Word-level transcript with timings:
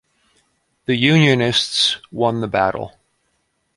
The 0.85 0.95
unionists 0.95 1.97
won 2.11 2.41
the 2.41 2.47
battle. 2.47 2.95